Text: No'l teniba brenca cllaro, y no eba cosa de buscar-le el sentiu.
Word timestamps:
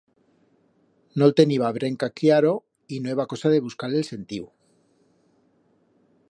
No'l 1.21 1.35
teniba 1.39 1.69
brenca 1.75 2.09
cllaro, 2.21 2.55
y 2.97 2.99
no 3.03 3.13
eba 3.17 3.27
cosa 3.35 3.53
de 3.57 3.61
buscar-le 3.67 4.01
el 4.03 4.09
sentiu. 4.09 4.49